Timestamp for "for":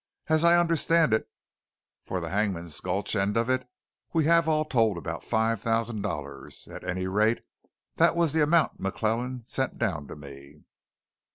2.07-2.19